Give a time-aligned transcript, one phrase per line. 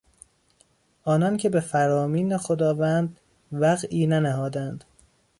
[1.03, 3.19] آنان که به فرامین خداوند
[3.51, 4.83] وقعی ننهادند...